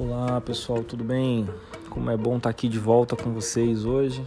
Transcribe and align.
Olá 0.00 0.40
pessoal, 0.40 0.84
tudo 0.84 1.02
bem? 1.02 1.48
Como 1.90 2.08
é 2.08 2.16
bom 2.16 2.36
estar 2.36 2.48
aqui 2.48 2.68
de 2.68 2.78
volta 2.78 3.16
com 3.16 3.32
vocês 3.32 3.84
hoje. 3.84 4.24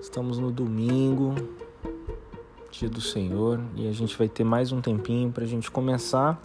Estamos 0.00 0.38
no 0.38 0.52
domingo, 0.52 1.34
dia 2.70 2.88
do 2.88 3.00
Senhor, 3.00 3.60
e 3.74 3.88
a 3.88 3.92
gente 3.92 4.16
vai 4.16 4.28
ter 4.28 4.44
mais 4.44 4.70
um 4.70 4.80
tempinho 4.80 5.32
para 5.32 5.42
a 5.42 5.46
gente 5.48 5.68
começar 5.68 6.40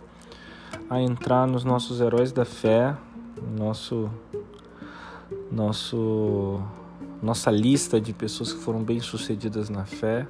a 0.89 0.99
entrar 0.99 1.45
nos 1.45 1.63
nossos 1.63 2.01
heróis 2.01 2.31
da 2.31 2.43
fé, 2.43 2.97
nosso, 3.55 4.09
nosso, 5.51 6.59
nossa 7.21 7.51
lista 7.51 8.01
de 8.01 8.13
pessoas 8.13 8.51
que 8.51 8.61
foram 8.61 8.83
bem 8.83 8.99
sucedidas 8.99 9.69
na 9.69 9.85
fé. 9.85 10.25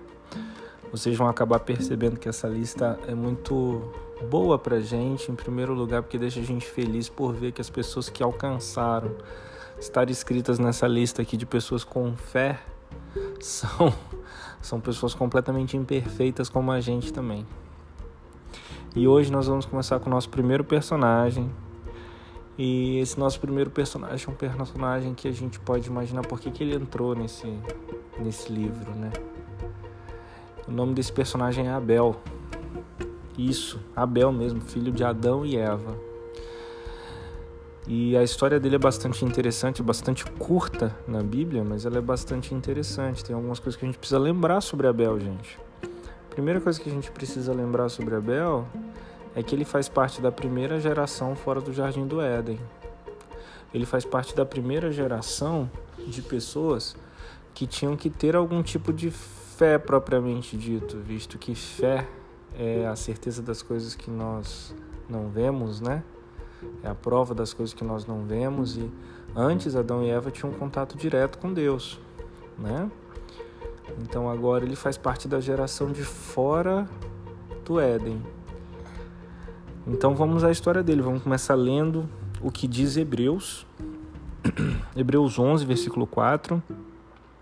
Vocês 0.92 1.18
vão 1.18 1.30
acabar 1.30 1.60
percebendo 1.62 2.20
que 2.20 2.28
essa 2.28 2.50
lista 2.50 3.00
é 3.08 3.16
muito 3.16 3.82
boa 4.24 4.58
pra 4.58 4.80
gente, 4.80 5.32
em 5.32 5.36
primeiro 5.36 5.74
lugar, 5.74 6.02
porque 6.02 6.18
deixa 6.18 6.40
a 6.40 6.44
gente 6.44 6.66
feliz 6.66 7.10
por 7.10 7.34
ver 7.34 7.52
que 7.52 7.62
as 7.62 7.70
pessoas 7.70 8.10
que 8.10 8.24
alcançaram 8.24 9.16
estar 9.80 10.10
escritas 10.10 10.58
nessa 10.58 10.88
lista 10.88 11.22
aqui 11.22 11.36
de 11.36 11.46
pessoas 11.46 11.84
com 11.84 12.16
fé 12.16 12.60
são, 13.42 13.94
são 14.62 14.80
pessoas 14.80 15.14
completamente 15.14 15.76
imperfeitas 15.76 16.50
como 16.50 16.72
a 16.72 16.80
gente 16.80 17.12
também. 17.12 17.46
E 18.96 19.08
hoje 19.08 19.30
nós 19.30 19.48
vamos 19.48 19.66
começar 19.66 20.00
com 20.00 20.08
o 20.08 20.10
nosso 20.10 20.30
primeiro 20.30 20.64
personagem. 20.64 21.52
E 22.58 23.00
esse 23.00 23.20
nosso 23.20 23.38
primeiro 23.42 23.70
personagem 23.70 24.26
é 24.26 24.32
um 24.32 24.36
personagem 24.36 25.14
que 25.14 25.28
a 25.28 25.32
gente 25.34 25.60
pode 25.60 25.90
imaginar 25.90 26.22
por 26.22 26.40
que, 26.40 26.50
que 26.50 26.64
ele 26.64 26.76
entrou 26.76 27.14
nesse, 27.14 27.60
nesse 28.18 28.50
livro, 28.50 28.92
né? 28.96 29.12
O 30.66 30.72
nome 30.72 30.94
desse 30.94 31.12
personagem 31.12 31.68
é 31.68 31.72
Abel. 31.72 32.16
Isso, 33.38 33.80
Abel 33.96 34.32
mesmo, 34.32 34.62
filho 34.62 34.92
de 34.92 35.04
Adão 35.04 35.46
e 35.46 35.58
Eva. 35.58 35.98
E 37.88 38.18
a 38.18 38.24
história 38.24 38.60
dele 38.60 38.78
é 38.78 38.80
bastante 38.80 39.24
interessante, 39.24 39.84
bastante 39.84 40.26
curta 40.26 40.96
na 41.08 41.22
Bíblia, 41.22 41.64
mas 41.64 41.86
ela 41.86 42.00
é 42.00 42.02
bastante 42.02 42.56
interessante. 42.56 43.24
Tem 43.24 43.36
algumas 43.36 43.60
coisas 43.60 43.80
que 43.80 43.86
a 43.86 43.88
gente 43.88 44.00
precisa 44.00 44.18
lembrar 44.18 44.62
sobre 44.62 44.88
Abel, 44.88 45.20
gente. 45.20 45.60
A 45.84 46.34
primeira 46.34 46.60
coisa 46.60 46.80
que 46.82 46.90
a 46.90 46.92
gente 46.92 47.12
precisa 47.12 47.54
lembrar 47.54 47.90
sobre 47.90 48.16
Abel 48.16 48.66
é 49.36 49.44
que 49.44 49.54
ele 49.54 49.66
faz 49.66 49.88
parte 49.88 50.20
da 50.20 50.32
primeira 50.32 50.80
geração 50.80 51.36
fora 51.36 51.62
do 51.62 51.72
Jardim 51.72 52.08
do 52.08 52.20
Éden. 52.20 52.60
Ele 53.72 53.86
faz 53.86 54.04
parte 54.04 54.36
da 54.36 54.46
primeira 54.46 54.92
geração 54.92 55.70
de 56.08 56.22
pessoas 56.22 56.96
que 57.54 57.68
tinham 57.68 57.96
que 57.96 58.10
ter 58.10 58.36
algum 58.36 58.64
tipo 58.64 58.92
de 58.92 59.12
fé 59.12 59.78
propriamente 59.78 60.58
dito, 60.58 60.98
visto 60.98 61.38
que 61.38 61.54
fé 61.54 62.08
é 62.58 62.88
a 62.88 62.96
certeza 62.96 63.42
das 63.42 63.62
coisas 63.62 63.96
que 63.96 64.10
nós 64.10 64.74
não 65.10 65.30
vemos, 65.30 65.82
né? 65.82 66.04
É 66.84 66.90
a 66.90 66.96
prova 66.96 67.34
das 67.34 67.54
coisas 67.54 67.74
que 67.74 67.84
nós 67.84 68.06
não 68.06 68.26
vemos 68.26 68.78
e 68.78 68.90
antes 69.36 69.76
Adão 69.76 70.04
e 70.04 70.10
Eva 70.10 70.32
tinham 70.32 70.52
um 70.52 70.58
contato 70.58 70.98
direto 70.98 71.38
com 71.38 71.54
Deus, 71.54 72.00
né? 72.58 72.90
Então 74.02 74.30
agora 74.30 74.66
ele 74.66 74.76
faz 74.76 74.98
parte 74.98 75.28
da 75.28 75.40
geração 75.40 75.92
de 75.92 76.04
fora 76.04 76.90
do 77.64 77.80
Éden. 77.80 78.22
Então 79.88 80.16
vamos 80.16 80.44
à 80.44 80.52
história 80.52 80.82
dele. 80.82 81.02
Vamos 81.02 81.22
começar 81.22 81.56
lendo 81.56 82.10
o 82.42 82.52
que 82.52 82.68
diz 82.68 82.98
Hebreus, 82.98 83.66
Hebreus 84.96 85.38
11, 85.38 85.66
versículo 85.66 86.08
4, 86.08 86.62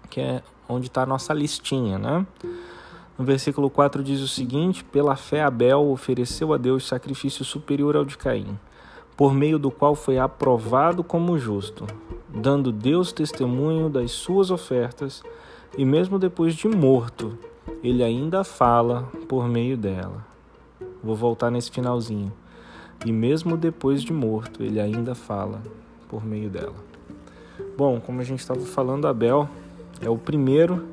que 0.09 0.19
é 0.19 0.43
onde 0.67 0.87
está 0.87 1.03
a 1.03 1.05
nossa 1.05 1.33
listinha, 1.33 1.97
né? 1.97 2.25
No 3.17 3.23
versículo 3.23 3.69
4 3.69 4.03
diz 4.03 4.21
o 4.21 4.27
seguinte: 4.27 4.83
Pela 4.83 5.15
fé, 5.15 5.43
Abel 5.43 5.87
ofereceu 5.91 6.51
a 6.51 6.57
Deus 6.57 6.87
sacrifício 6.87 7.45
superior 7.45 7.95
ao 7.95 8.03
de 8.03 8.17
Caim, 8.17 8.57
por 9.15 9.33
meio 9.35 9.59
do 9.59 9.69
qual 9.69 9.93
foi 9.93 10.17
aprovado 10.17 11.03
como 11.03 11.37
justo, 11.37 11.85
dando 12.27 12.71
Deus 12.71 13.11
testemunho 13.11 13.87
das 13.87 14.11
suas 14.11 14.49
ofertas, 14.49 15.21
e 15.77 15.85
mesmo 15.85 16.17
depois 16.17 16.55
de 16.55 16.67
morto, 16.67 17.37
ele 17.83 18.03
ainda 18.03 18.43
fala 18.43 19.03
por 19.27 19.47
meio 19.47 19.77
dela. 19.77 20.25
Vou 21.03 21.15
voltar 21.15 21.51
nesse 21.51 21.69
finalzinho. 21.69 22.33
E 23.05 23.11
mesmo 23.11 23.57
depois 23.57 24.01
de 24.01 24.13
morto, 24.13 24.63
ele 24.63 24.79
ainda 24.79 25.13
fala 25.13 25.61
por 26.07 26.25
meio 26.25 26.49
dela. 26.49 26.75
Bom, 27.77 27.99
como 27.99 28.21
a 28.21 28.23
gente 28.23 28.39
estava 28.39 28.61
falando, 28.61 29.07
Abel 29.07 29.49
é 30.01 30.09
o 30.09 30.17
primeiro, 30.17 30.87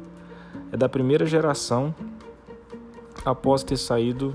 é 0.73 0.77
da 0.77 0.89
primeira 0.89 1.25
geração 1.25 1.95
após 3.25 3.63
ter 3.63 3.77
saído 3.77 4.35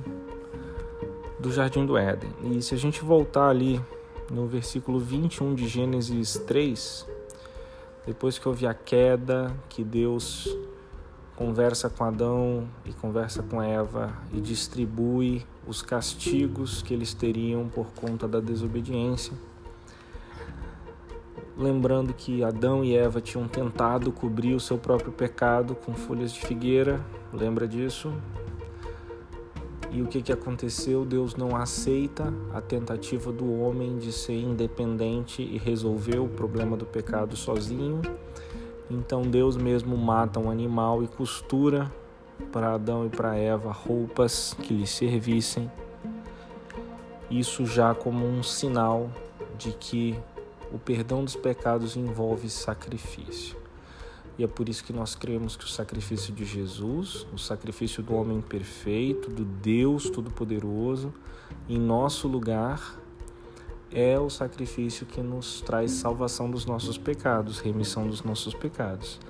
do 1.39 1.51
jardim 1.51 1.85
do 1.85 1.97
Éden. 1.97 2.29
E 2.43 2.61
se 2.61 2.73
a 2.73 2.77
gente 2.77 3.03
voltar 3.03 3.49
ali 3.49 3.81
no 4.31 4.47
versículo 4.47 4.99
21 4.99 5.53
de 5.53 5.67
Gênesis 5.67 6.37
3, 6.47 7.05
depois 8.05 8.37
que 8.37 8.47
houve 8.47 8.65
a 8.67 8.73
queda, 8.73 9.55
que 9.69 9.83
Deus 9.83 10.47
conversa 11.35 11.89
com 11.89 12.03
Adão 12.03 12.67
e 12.85 12.93
conversa 12.93 13.43
com 13.43 13.61
Eva 13.61 14.13
e 14.33 14.39
distribui 14.39 15.45
os 15.67 15.81
castigos 15.81 16.81
que 16.81 16.93
eles 16.93 17.13
teriam 17.13 17.67
por 17.67 17.87
conta 17.87 18.27
da 18.27 18.39
desobediência. 18.39 19.33
Lembrando 21.57 22.13
que 22.13 22.43
Adão 22.43 22.83
e 22.83 22.95
Eva 22.95 23.21
tinham 23.21 23.47
tentado 23.47 24.11
cobrir 24.11 24.55
o 24.55 24.59
seu 24.59 24.77
próprio 24.77 25.11
pecado 25.11 25.73
com 25.73 25.93
folhas 25.93 26.33
de 26.33 26.39
figueira, 26.39 27.03
lembra 27.33 27.67
disso? 27.67 28.13
E 29.95 30.01
o 30.01 30.07
que, 30.07 30.21
que 30.21 30.33
aconteceu? 30.33 31.05
Deus 31.05 31.37
não 31.37 31.55
aceita 31.55 32.25
a 32.53 32.59
tentativa 32.59 33.31
do 33.31 33.61
homem 33.61 33.97
de 33.97 34.11
ser 34.11 34.37
independente 34.37 35.41
e 35.41 35.57
resolver 35.57 36.19
o 36.19 36.27
problema 36.27 36.75
do 36.75 36.85
pecado 36.85 37.37
sozinho. 37.37 38.01
Então 38.91 39.21
Deus 39.21 39.55
mesmo 39.55 39.95
mata 39.95 40.37
um 40.37 40.51
animal 40.51 41.01
e 41.01 41.07
costura 41.07 41.89
para 42.51 42.73
Adão 42.73 43.05
e 43.05 43.09
para 43.09 43.37
Eva 43.37 43.71
roupas 43.71 44.53
que 44.63 44.73
lhes 44.73 44.89
servissem. 44.89 45.71
Isso 47.31 47.65
já 47.65 47.95
como 47.95 48.27
um 48.27 48.43
sinal 48.43 49.09
de 49.57 49.71
que 49.71 50.13
o 50.73 50.77
perdão 50.77 51.23
dos 51.23 51.37
pecados 51.37 51.95
envolve 51.95 52.49
sacrifício. 52.49 53.64
E 54.37 54.43
é 54.43 54.47
por 54.47 54.67
isso 54.67 54.83
que 54.83 54.91
nós 54.91 55.15
cremos 55.15 55.55
que 55.55 55.63
o 55.63 55.67
sacrifício 55.67 56.33
de 56.33 56.43
Jesus, 56.43 57.25
o 57.33 57.37
sacrifício 57.37 58.03
do 58.03 58.13
homem 58.13 58.41
perfeito, 58.41 59.29
do 59.29 59.45
Deus 59.45 60.09
Todo-Poderoso, 60.09 61.13
em 61.69 61.79
nosso 61.79 62.27
lugar, 62.27 62.99
é 63.91 64.19
o 64.19 64.29
sacrifício 64.29 65.05
que 65.05 65.21
nos 65.21 65.61
traz 65.61 65.91
salvação 65.91 66.51
dos 66.51 66.65
nossos 66.65 66.97
pecados, 66.97 67.59
remissão 67.59 68.07
dos 68.07 68.23
nossos 68.23 68.53
pecados. 68.53 69.21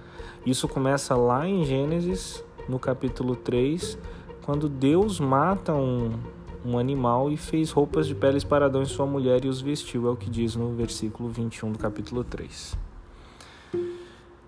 Isso 0.43 0.67
começa 0.67 1.15
lá 1.15 1.47
em 1.47 1.63
Gênesis, 1.63 2.43
no 2.67 2.79
capítulo 2.79 3.35
3, 3.35 3.97
quando 4.43 4.67
Deus 4.67 5.19
mata 5.19 5.71
um, 5.73 6.19
um 6.65 6.79
animal 6.79 7.31
e 7.31 7.37
fez 7.37 7.69
roupas 7.69 8.07
de 8.07 8.15
peles 8.15 8.43
para 8.43 8.65
Adão 8.65 8.81
e 8.81 8.87
sua 8.87 9.05
mulher 9.05 9.45
e 9.45 9.47
os 9.47 9.61
vestiu, 9.61 10.07
é 10.07 10.11
o 10.11 10.15
que 10.15 10.29
diz 10.29 10.55
no 10.55 10.73
versículo 10.73 11.29
21 11.29 11.73
do 11.73 11.77
capítulo 11.77 12.23
3. 12.23 12.94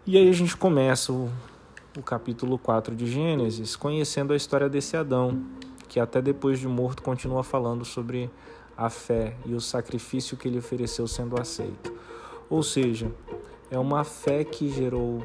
E 0.09 0.15
aí 0.15 0.29
a 0.29 0.31
gente 0.31 0.55
começa 0.55 1.11
o, 1.11 1.29
o 1.97 2.01
capítulo 2.01 2.57
4 2.57 2.95
de 2.95 3.05
Gênesis 3.07 3.75
conhecendo 3.75 4.31
a 4.31 4.37
história 4.37 4.69
desse 4.69 4.95
Adão, 4.95 5.43
que 5.89 5.99
até 5.99 6.21
depois 6.21 6.59
de 6.59 6.67
morto 6.67 7.03
continua 7.03 7.43
falando 7.43 7.83
sobre 7.83 8.31
a 8.77 8.89
fé 8.89 9.35
e 9.45 9.53
o 9.53 9.59
sacrifício 9.59 10.37
que 10.37 10.47
ele 10.47 10.59
ofereceu 10.59 11.05
sendo 11.09 11.37
aceito. 11.37 11.93
Ou 12.49 12.63
seja, 12.63 13.11
é 13.69 13.77
uma 13.77 14.05
fé 14.05 14.45
que 14.45 14.69
gerou 14.69 15.21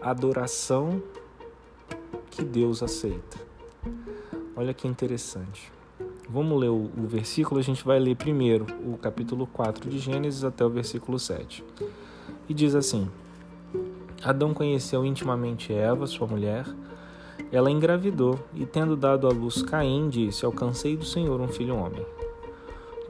adoração 0.00 1.02
que 2.30 2.42
Deus 2.42 2.82
aceita. 2.82 3.36
Olha 4.56 4.72
que 4.72 4.88
interessante. 4.88 5.70
Vamos 6.26 6.58
ler 6.58 6.70
o, 6.70 6.90
o, 6.96 7.06
versículo, 7.06 7.60
a 7.60 7.62
gente 7.62 7.84
vai 7.84 8.00
ler 8.00 8.16
primeiro 8.16 8.64
o 8.82 8.96
capítulo 8.96 9.46
4 9.46 9.90
de 9.90 9.98
Gênesis 9.98 10.42
até 10.42 10.64
o 10.64 10.70
versículo 10.70 11.18
7. 11.18 11.62
E 12.48 12.54
diz 12.54 12.74
assim: 12.74 13.10
Adão 14.24 14.54
conheceu 14.54 15.04
intimamente 15.04 15.72
Eva, 15.72 16.06
sua 16.06 16.28
mulher. 16.28 16.64
Ela 17.50 17.72
engravidou 17.72 18.38
e, 18.54 18.64
tendo 18.64 18.96
dado 18.96 19.26
à 19.26 19.30
luz 19.30 19.62
Caim, 19.62 20.08
disse: 20.08 20.44
Alcancei 20.44 20.96
do 20.96 21.04
Senhor 21.04 21.40
um 21.40 21.48
filho 21.48 21.74
homem. 21.74 22.06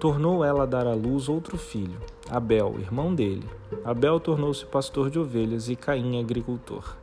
Tornou 0.00 0.42
ela 0.42 0.62
a 0.62 0.66
dar 0.66 0.86
à 0.86 0.94
luz 0.94 1.28
outro 1.28 1.58
filho, 1.58 1.98
Abel, 2.30 2.76
irmão 2.78 3.14
dele. 3.14 3.44
Abel 3.84 4.18
tornou-se 4.18 4.64
pastor 4.64 5.10
de 5.10 5.18
ovelhas 5.18 5.68
e 5.68 5.76
Caim 5.76 6.18
agricultor. 6.18 6.96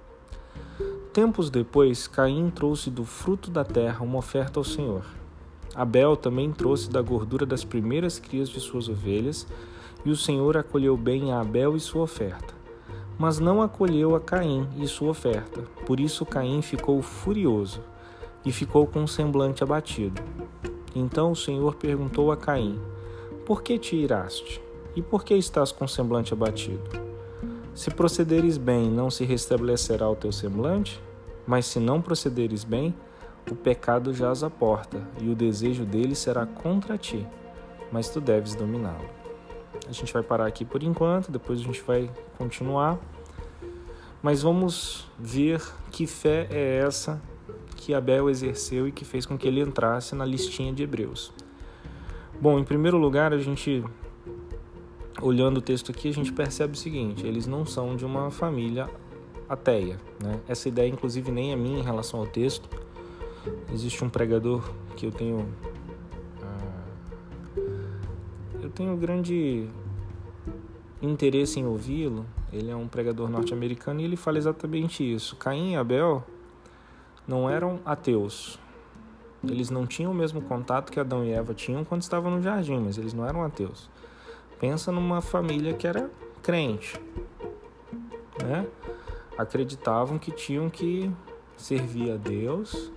Tempos 1.14 1.52
depois, 1.52 2.08
Caim 2.08 2.50
trouxe 2.50 2.90
do 2.90 3.06
fruto 3.06 3.52
da 3.52 3.64
terra 3.64 4.04
uma 4.04 4.18
oferta 4.18 4.60
ao 4.60 4.64
Senhor. 4.64 5.06
Abel 5.76 6.18
também 6.18 6.52
trouxe 6.52 6.90
da 6.90 7.02
gordura 7.02 7.46
das 7.46 7.64
primeiras 7.64 8.18
crias 8.18 8.50
de 8.50 8.60
suas 8.60 8.90
ovelhas, 8.90 9.46
e 10.04 10.10
o 10.10 10.16
Senhor 10.16 10.58
acolheu 10.58 10.98
bem 10.98 11.32
a 11.32 11.42
Abel 11.42 11.76
e 11.76 11.80
sua 11.80 12.02
oferta 12.02 12.59
mas 13.19 13.38
não 13.38 13.62
acolheu 13.62 14.16
a 14.16 14.21
Caim 14.21 14.66
e 14.77 14.88
sua 14.88 15.10
oferta. 15.10 15.62
Por 15.86 16.00
isso 16.00 16.25
Caim 16.25 16.62
ficou 16.62 17.01
furioso 17.01 17.83
e 18.45 18.51
ficou 18.51 18.88
com 18.88 19.01
um 19.01 19.07
semblante 19.07 19.62
abatido. 19.62 20.21
Então 20.95 21.33
o 21.33 21.36
Senhor 21.36 21.75
perguntou 21.75 22.31
a 22.31 22.38
Caim: 22.38 22.80
Por 23.45 23.62
que 23.62 23.77
te 23.77 23.98
iraste? 23.98 24.63
E 24.95 25.01
por 25.01 25.25
que 25.25 25.36
estás 25.36 25.74
com 25.74 25.83
o 25.83 25.89
semblante 25.89 26.33
abatido? 26.33 27.10
Se 27.75 27.92
procederes 27.92 28.57
bem, 28.57 28.89
não 28.89 29.12
se 29.12 29.25
restabelecerá 29.25 30.10
o 30.10 30.15
teu 30.15 30.31
semblante? 30.31 31.01
Mas 31.45 31.65
se 31.65 31.80
não 31.80 32.01
procederes 32.01 32.63
bem, 32.63 32.95
o 33.51 33.56
pecado 33.56 34.13
jaz 34.13 34.44
à 34.44 34.50
porta, 34.50 35.01
e 35.19 35.30
o 35.30 35.36
desejo 35.36 35.83
dele 35.83 36.15
será 36.15 36.45
contra 36.45 36.98
ti, 36.98 37.25
mas 37.92 38.10
tu 38.10 38.22
deves 38.22 38.56
dominá-lo. 38.56 39.19
A 39.89 39.91
gente 39.91 40.13
vai 40.13 40.21
parar 40.21 40.45
aqui 40.45 40.63
por 40.63 40.83
enquanto, 40.83 41.31
depois 41.31 41.59
a 41.59 41.63
gente 41.63 41.81
vai 41.81 42.12
continuar. 42.38 43.00
Mas 44.21 44.44
vamos 44.44 45.07
ver 45.18 45.62
que 45.89 46.06
fé 46.06 46.47
é 46.51 46.77
essa 46.77 47.19
que 47.75 47.94
Abel 47.94 48.30
exerceu 48.30 48.88
e 48.88 48.91
que 48.91 49.03
fez 49.03 49.25
com 49.25 49.38
que 49.38 49.47
ele 49.47 49.62
entrasse 49.62 50.13
na 50.13 50.25
listinha 50.25 50.71
de 50.71 50.83
Hebreus. 50.83 51.33
Bom, 52.39 52.59
em 52.59 52.63
primeiro 52.63 52.97
lugar, 52.97 53.33
a 53.33 53.39
gente 53.39 53.83
olhando 55.21 55.57
o 55.57 55.62
texto 55.62 55.91
aqui, 55.91 56.09
a 56.09 56.13
gente 56.13 56.31
percebe 56.31 56.74
o 56.74 56.77
seguinte: 56.77 57.25
eles 57.25 57.47
não 57.47 57.65
são 57.65 57.95
de 57.95 58.06
uma 58.06 58.30
família 58.30 58.88
ateia. 59.47 60.00
Né? 60.21 60.39
Essa 60.47 60.69
ideia, 60.69 60.88
inclusive, 60.88 61.31
nem 61.31 61.51
é 61.51 61.56
minha 61.56 61.80
em 61.80 61.83
relação 61.83 62.19
ao 62.19 62.27
texto. 62.27 62.69
Existe 63.74 64.03
um 64.03 64.09
pregador 64.09 64.69
que 64.95 65.07
eu 65.07 65.12
tenho. 65.12 65.47
Eu 68.69 68.74
tenho 68.74 68.95
grande 68.95 69.68
interesse 71.01 71.60
em 71.60 71.66
ouvi-lo. 71.66 72.24
Ele 72.54 72.69
é 72.69 72.75
um 72.75 72.88
pregador 72.88 73.27
norte-americano 73.27 74.00
e 74.00 74.04
ele 74.04 74.16
fala 74.16 74.38
exatamente 74.38 75.04
isso. 75.04 75.36
Caim 75.38 75.71
e 75.71 75.75
Abel 75.75 76.24
não 77.27 77.50
eram 77.50 77.80
ateus. 77.83 78.60
Eles 79.44 79.71
não 79.71 79.88
tinham 79.88 80.12
o 80.12 80.16
mesmo 80.16 80.39
contato 80.39 80.92
que 80.92 81.00
Adão 81.00 81.25
e 81.25 81.31
Eva 81.31 81.51
tinham 81.51 81.83
quando 81.83 82.04
estavam 82.04 82.30
no 82.30 82.44
jardim, 82.44 82.77
mas 82.77 83.00
eles 83.00 83.12
não 83.12 83.25
eram 83.25 83.44
ateus. 83.44 83.89
Pensa 84.60 84.92
numa 84.92 85.19
família 85.19 85.74
que 85.74 85.88
era 85.88 86.07
crente, 86.44 87.01
né? 88.44 88.68
Acreditavam 89.36 90.19
que 90.19 90.30
tinham 90.30 90.69
que 90.69 91.12
servir 91.57 92.12
a 92.12 92.18
Deus, 92.18 92.92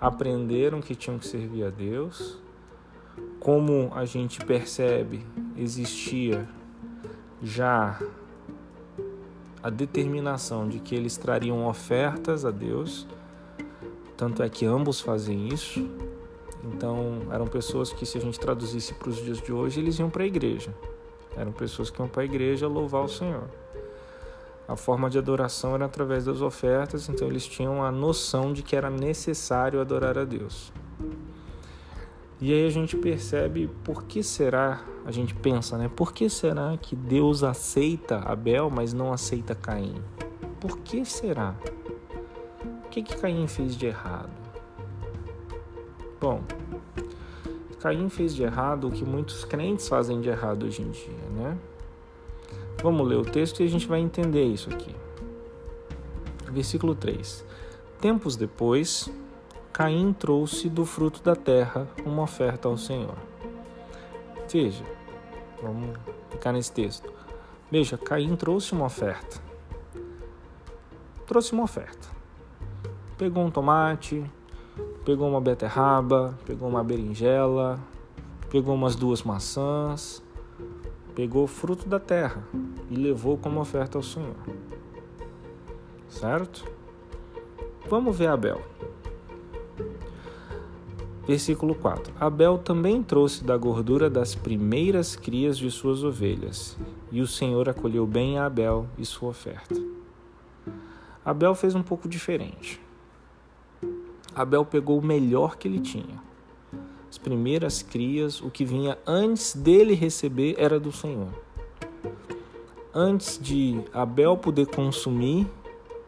aprenderam 0.00 0.80
que 0.80 0.94
tinham 0.94 1.18
que 1.18 1.26
servir 1.26 1.64
a 1.64 1.70
Deus. 1.70 2.40
Como 3.40 3.90
a 3.94 4.04
gente 4.04 4.44
percebe, 4.44 5.26
existia 5.56 6.48
já 7.42 8.00
a 9.62 9.70
determinação 9.70 10.68
de 10.68 10.78
que 10.78 10.94
eles 10.94 11.16
trariam 11.16 11.66
ofertas 11.66 12.44
a 12.44 12.50
Deus, 12.50 13.06
tanto 14.16 14.42
é 14.42 14.48
que 14.48 14.66
ambos 14.66 15.00
fazem 15.00 15.48
isso. 15.48 15.88
Então, 16.64 17.22
eram 17.32 17.46
pessoas 17.46 17.92
que, 17.92 18.06
se 18.06 18.18
a 18.18 18.20
gente 18.20 18.38
traduzisse 18.38 18.94
para 18.94 19.08
os 19.08 19.16
dias 19.16 19.38
de 19.40 19.52
hoje, 19.52 19.80
eles 19.80 19.98
iam 19.98 20.08
para 20.08 20.22
a 20.22 20.26
igreja. 20.26 20.72
Eram 21.36 21.52
pessoas 21.52 21.90
que 21.90 22.00
iam 22.00 22.08
para 22.08 22.22
a 22.22 22.24
igreja 22.24 22.68
louvar 22.68 23.04
o 23.04 23.08
Senhor. 23.08 23.48
A 24.68 24.76
forma 24.76 25.10
de 25.10 25.18
adoração 25.18 25.74
era 25.74 25.86
através 25.86 26.24
das 26.24 26.40
ofertas, 26.40 27.08
então 27.08 27.26
eles 27.26 27.46
tinham 27.46 27.82
a 27.84 27.90
noção 27.90 28.52
de 28.52 28.62
que 28.62 28.76
era 28.76 28.88
necessário 28.88 29.80
adorar 29.80 30.16
a 30.16 30.24
Deus. 30.24 30.72
E 32.42 32.52
aí 32.52 32.66
a 32.66 32.70
gente 32.70 32.96
percebe 32.96 33.70
por 33.84 34.02
que 34.02 34.20
será, 34.20 34.84
a 35.06 35.12
gente 35.12 35.32
pensa, 35.32 35.78
né? 35.78 35.88
Por 35.88 36.12
que 36.12 36.28
será 36.28 36.76
que 36.76 36.96
Deus 36.96 37.44
aceita 37.44 38.16
Abel, 38.18 38.68
mas 38.68 38.92
não 38.92 39.12
aceita 39.12 39.54
Caim? 39.54 40.02
Por 40.60 40.78
que 40.78 41.04
será? 41.04 41.54
O 42.84 42.88
que, 42.88 43.00
que 43.00 43.16
Caim 43.16 43.46
fez 43.46 43.76
de 43.76 43.86
errado? 43.86 44.32
Bom, 46.20 46.42
Caim 47.78 48.08
fez 48.08 48.34
de 48.34 48.42
errado 48.42 48.88
o 48.88 48.90
que 48.90 49.04
muitos 49.04 49.44
crentes 49.44 49.88
fazem 49.88 50.20
de 50.20 50.28
errado 50.28 50.66
hoje 50.66 50.82
em 50.82 50.90
dia, 50.90 51.28
né? 51.36 51.56
Vamos 52.82 53.06
ler 53.06 53.18
o 53.18 53.24
texto 53.24 53.62
e 53.62 53.66
a 53.66 53.68
gente 53.68 53.86
vai 53.86 54.00
entender 54.00 54.42
isso 54.42 54.68
aqui. 54.68 54.92
Versículo 56.50 56.96
3: 56.96 57.44
Tempos 58.00 58.34
depois, 58.34 59.08
Caim 59.72 60.12
trouxe 60.12 60.68
do 60.68 60.84
fruto 60.84 61.22
da 61.22 61.34
terra 61.34 61.88
uma 62.04 62.22
oferta 62.22 62.68
ao 62.68 62.76
Senhor. 62.76 63.16
Veja, 64.48 64.84
vamos 65.62 65.96
ficar 66.30 66.52
nesse 66.52 66.72
texto. 66.72 67.10
Veja, 67.70 67.96
Caim 67.96 68.36
trouxe 68.36 68.72
uma 68.72 68.86
oferta. 68.86 69.40
Trouxe 71.26 71.52
uma 71.52 71.62
oferta. 71.62 72.08
Pegou 73.16 73.44
um 73.44 73.50
tomate, 73.50 74.24
Pegou 75.04 75.28
uma 75.28 75.40
beterraba, 75.40 76.38
pegou 76.46 76.68
uma 76.68 76.84
berinjela, 76.84 77.76
pegou 78.48 78.72
umas 78.72 78.94
duas 78.94 79.24
maçãs, 79.24 80.22
pegou 81.12 81.48
fruto 81.48 81.88
da 81.88 81.98
terra 81.98 82.44
e 82.88 82.94
levou 82.94 83.36
como 83.36 83.60
oferta 83.60 83.98
ao 83.98 84.02
Senhor. 84.02 84.36
Certo? 86.08 86.64
Vamos 87.90 88.16
ver 88.16 88.28
Abel. 88.28 88.62
Versículo 91.26 91.74
4: 91.74 92.12
Abel 92.18 92.58
também 92.58 93.02
trouxe 93.02 93.44
da 93.44 93.56
gordura 93.56 94.10
das 94.10 94.34
primeiras 94.34 95.14
crias 95.14 95.56
de 95.56 95.70
suas 95.70 96.02
ovelhas, 96.02 96.76
e 97.12 97.20
o 97.20 97.26
Senhor 97.26 97.68
acolheu 97.68 98.06
bem 98.06 98.38
a 98.38 98.46
Abel 98.46 98.86
e 98.98 99.04
sua 99.04 99.28
oferta. 99.28 99.80
Abel 101.24 101.54
fez 101.54 101.76
um 101.76 101.82
pouco 101.82 102.08
diferente. 102.08 102.80
Abel 104.34 104.64
pegou 104.64 104.98
o 104.98 105.04
melhor 105.04 105.56
que 105.56 105.68
ele 105.68 105.78
tinha. 105.78 106.20
As 107.08 107.18
primeiras 107.18 107.82
crias, 107.82 108.40
o 108.40 108.50
que 108.50 108.64
vinha 108.64 108.98
antes 109.06 109.54
dele 109.54 109.94
receber 109.94 110.56
era 110.58 110.80
do 110.80 110.90
Senhor. 110.90 111.28
Antes 112.92 113.38
de 113.40 113.80
Abel 113.92 114.36
poder 114.36 114.66
consumir, 114.66 115.46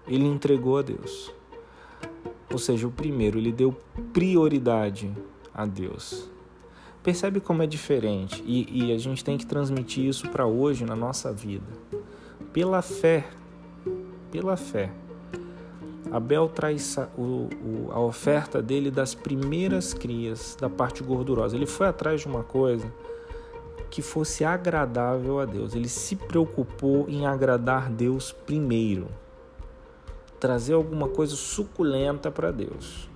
ele 0.08 0.25
entregou 0.25 0.78
a 0.78 0.82
Deus. 0.82 1.32
Ou 2.55 2.59
seja, 2.59 2.87
o 2.87 2.91
primeiro, 2.93 3.37
ele 3.37 3.51
deu 3.51 3.77
prioridade 4.12 5.12
a 5.53 5.67
Deus. 5.67 6.31
Percebe 7.03 7.41
como 7.41 7.65
é 7.65 7.67
diferente 7.67 8.45
e, 8.47 8.87
e 8.87 8.93
a 8.93 8.97
gente 8.97 9.25
tem 9.25 9.37
que 9.37 9.45
transmitir 9.45 10.05
isso 10.05 10.29
para 10.29 10.47
hoje 10.47 10.85
na 10.85 10.95
nossa 10.95 11.33
vida. 11.33 11.67
Pela 12.53 12.81
fé, 12.81 13.27
pela 14.31 14.56
fé. 14.56 14.93
Abel 16.12 16.49
traz 16.49 16.97
a, 16.97 17.09
o, 17.19 17.49
a 17.91 17.99
oferta 17.99 18.62
dele 18.62 18.89
das 18.89 19.17
primeiras 19.17 19.93
crias, 19.93 20.57
da 20.61 20.71
parte 20.71 21.02
gordurosa. 21.02 21.57
Ele 21.57 21.67
foi 21.67 21.88
atrás 21.88 22.21
de 22.21 22.28
uma 22.28 22.45
coisa 22.45 22.87
que 23.90 24.00
fosse 24.00 24.45
agradável 24.45 25.40
a 25.40 25.45
Deus. 25.45 25.75
Ele 25.75 25.88
se 25.88 26.14
preocupou 26.14 27.07
em 27.09 27.26
agradar 27.26 27.90
Deus 27.90 28.31
primeiro. 28.31 29.09
Trazer 30.45 30.75
alguma 30.75 31.09
coisa 31.09 31.35
suculenta 31.35 32.31
para 32.31 32.53
Deus. 32.53 33.09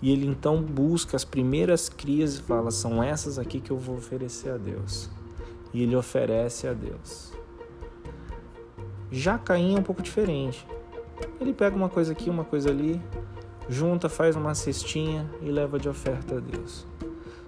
E 0.00 0.10
ele 0.10 0.24
então 0.24 0.62
busca 0.62 1.14
as 1.14 1.22
primeiras 1.22 1.90
crias 1.90 2.36
e 2.36 2.42
fala: 2.42 2.70
são 2.70 3.02
essas 3.02 3.38
aqui 3.38 3.60
que 3.60 3.70
eu 3.70 3.76
vou 3.76 3.98
oferecer 3.98 4.48
a 4.48 4.56
Deus. 4.56 5.10
E 5.70 5.82
ele 5.82 5.94
oferece 5.94 6.66
a 6.66 6.72
Deus. 6.72 7.30
Já 9.12 9.36
Caim 9.36 9.76
é 9.76 9.78
um 9.80 9.82
pouco 9.82 10.00
diferente. 10.00 10.66
Ele 11.38 11.52
pega 11.52 11.76
uma 11.76 11.90
coisa 11.90 12.12
aqui, 12.12 12.30
uma 12.30 12.44
coisa 12.44 12.70
ali, 12.70 12.98
junta, 13.68 14.08
faz 14.08 14.34
uma 14.34 14.54
cestinha 14.54 15.30
e 15.42 15.50
leva 15.50 15.78
de 15.78 15.90
oferta 15.90 16.38
a 16.38 16.40
Deus. 16.40 16.86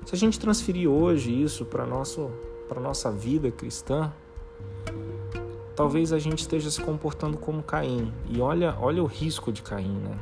Se 0.05 0.15
a 0.15 0.19
gente 0.19 0.39
transferir 0.39 0.87
hoje 0.87 1.33
isso 1.33 1.65
para 1.65 1.87
nosso 1.87 2.31
para 2.69 2.79
nossa 2.79 3.11
vida 3.11 3.51
cristã, 3.51 4.13
talvez 5.81 6.13
a 6.13 6.19
gente 6.19 6.41
esteja 6.41 6.71
se 6.71 6.79
comportando 6.79 7.39
como 7.39 7.63
Caim. 7.63 8.13
E 8.29 8.39
olha, 8.39 8.77
olha 8.79 9.03
o 9.03 9.07
risco 9.07 9.51
de 9.51 9.63
Caim, 9.63 9.97
né? 9.97 10.15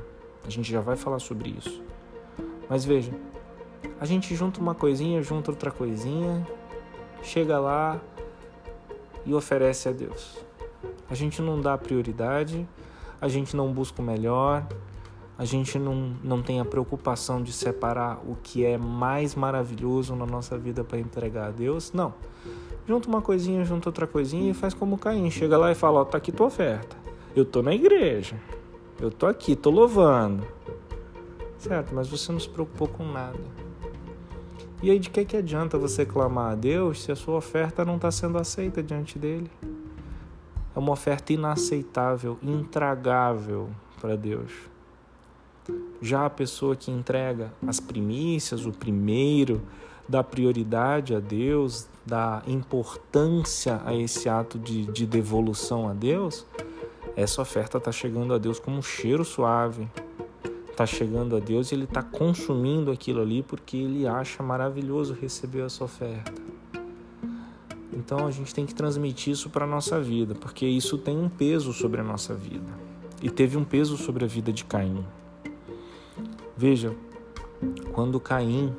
A 0.46 0.50
gente 0.50 0.70
já 0.70 0.80
vai 0.80 0.94
falar 0.94 1.18
sobre 1.18 1.50
isso. 1.50 1.82
Mas 2.68 2.84
veja, 2.84 3.10
a 4.00 4.06
gente 4.06 4.36
junta 4.36 4.60
uma 4.60 4.72
coisinha, 4.72 5.20
junta 5.20 5.50
outra 5.50 5.72
coisinha, 5.72 6.46
chega 7.24 7.58
lá 7.58 8.00
e 9.26 9.34
oferece 9.34 9.88
a 9.88 9.92
Deus. 9.92 10.38
A 11.10 11.16
gente 11.16 11.42
não 11.42 11.60
dá 11.60 11.76
prioridade, 11.76 12.64
a 13.20 13.26
gente 13.26 13.56
não 13.56 13.72
busca 13.72 14.00
o 14.00 14.04
melhor, 14.04 14.64
a 15.36 15.44
gente 15.44 15.76
não, 15.76 16.14
não 16.22 16.40
tem 16.40 16.60
a 16.60 16.64
preocupação 16.64 17.42
de 17.42 17.52
separar 17.52 18.20
o 18.24 18.36
que 18.40 18.64
é 18.64 18.78
mais 18.78 19.34
maravilhoso 19.34 20.14
na 20.14 20.24
nossa 20.24 20.56
vida 20.56 20.84
para 20.84 21.00
entregar 21.00 21.48
a 21.48 21.50
Deus. 21.50 21.92
Não. 21.92 22.14
Junta 22.88 23.08
uma 23.08 23.20
coisinha, 23.20 23.64
junta 23.64 23.90
outra 23.90 24.06
coisinha 24.06 24.50
e 24.50 24.54
faz 24.54 24.72
como 24.72 24.96
Caim. 24.96 25.30
Chega 25.30 25.58
lá 25.58 25.70
e 25.70 25.74
fala: 25.74 26.00
Ó, 26.00 26.04
tá 26.04 26.16
aqui 26.16 26.32
tua 26.32 26.46
oferta. 26.46 26.96
Eu 27.36 27.44
tô 27.44 27.60
na 27.60 27.74
igreja. 27.74 28.40
Eu 28.98 29.10
tô 29.10 29.26
aqui, 29.26 29.54
tô 29.54 29.70
louvando. 29.70 30.44
Certo, 31.58 31.94
mas 31.94 32.08
você 32.08 32.32
não 32.32 32.40
se 32.40 32.48
preocupou 32.48 32.88
com 32.88 33.04
nada. 33.04 33.38
E 34.82 34.90
aí, 34.90 34.98
de 34.98 35.10
que, 35.10 35.24
que 35.24 35.36
adianta 35.36 35.76
você 35.76 36.06
clamar 36.06 36.52
a 36.52 36.54
Deus 36.54 37.02
se 37.02 37.12
a 37.12 37.16
sua 37.16 37.36
oferta 37.36 37.84
não 37.84 37.96
está 37.96 38.10
sendo 38.10 38.38
aceita 38.38 38.82
diante 38.82 39.18
dele? 39.18 39.50
é 40.74 40.78
uma 40.78 40.92
oferta 40.92 41.32
inaceitável, 41.32 42.38
intragável 42.40 43.68
para 44.00 44.16
Deus. 44.16 44.52
Já 46.00 46.26
a 46.26 46.30
pessoa 46.30 46.76
que 46.76 46.88
entrega 46.88 47.52
as 47.66 47.80
primícias, 47.80 48.64
o 48.64 48.70
primeiro 48.70 49.60
dá 50.08 50.22
prioridade 50.22 51.16
a 51.16 51.18
Deus, 51.18 51.88
dá 52.08 52.42
importância 52.46 53.82
a 53.84 53.94
esse 53.94 54.28
ato 54.28 54.58
de, 54.58 54.86
de 54.86 55.06
devolução 55.06 55.88
a 55.88 55.92
Deus, 55.92 56.46
essa 57.14 57.42
oferta 57.42 57.76
está 57.76 57.92
chegando 57.92 58.32
a 58.32 58.38
Deus 58.38 58.58
como 58.58 58.78
um 58.78 58.82
cheiro 58.82 59.24
suave. 59.24 59.86
Está 60.70 60.86
chegando 60.86 61.36
a 61.36 61.40
Deus 61.40 61.70
e 61.70 61.74
ele 61.74 61.84
está 61.84 62.02
consumindo 62.02 62.90
aquilo 62.90 63.20
ali 63.20 63.42
porque 63.42 63.76
ele 63.76 64.06
acha 64.06 64.42
maravilhoso 64.42 65.12
receber 65.12 65.66
essa 65.66 65.84
oferta. 65.84 66.32
Então 67.92 68.26
a 68.26 68.30
gente 68.30 68.54
tem 68.54 68.64
que 68.64 68.74
transmitir 68.74 69.32
isso 69.32 69.50
para 69.50 69.64
a 69.64 69.68
nossa 69.68 70.00
vida, 70.00 70.34
porque 70.36 70.64
isso 70.64 70.96
tem 70.96 71.18
um 71.18 71.28
peso 71.28 71.72
sobre 71.72 72.00
a 72.00 72.04
nossa 72.04 72.32
vida. 72.34 72.72
E 73.20 73.28
teve 73.28 73.56
um 73.58 73.64
peso 73.64 73.96
sobre 73.96 74.24
a 74.24 74.28
vida 74.28 74.52
de 74.52 74.64
Caim. 74.64 75.04
Veja, 76.56 76.94
quando 77.92 78.20
Caim 78.20 78.72